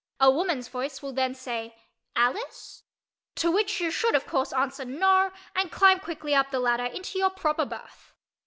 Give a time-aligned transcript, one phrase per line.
[0.19, 1.75] A woman's voice will then say
[2.15, 2.81] "Alice?"
[3.35, 7.19] to which you should of course answer "No" and climb quickly up the ladder into
[7.19, 8.11] your proper berth.